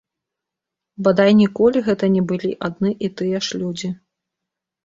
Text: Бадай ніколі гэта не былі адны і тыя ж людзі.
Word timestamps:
Бадай 1.07 1.31
ніколі 1.41 1.83
гэта 1.89 2.09
не 2.15 2.23
былі 2.31 2.51
адны 2.69 2.91
і 3.09 3.13
тыя 3.21 3.43
ж 3.49 3.61
людзі. 3.61 3.93